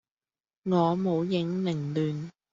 [0.63, 2.29] 我舞影零亂。